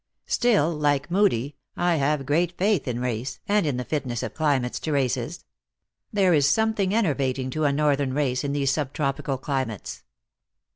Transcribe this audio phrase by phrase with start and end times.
[0.25, 4.79] Still, like Moodie, I have great faith in race, and in the fitness of climates
[4.79, 5.45] to races.
[6.11, 10.01] There is something enervating to a northern race in these subtropical climates.